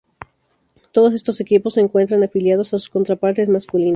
[0.93, 3.89] Todos estos equipos se encuentran afiliados a sus contrapartes masculinas.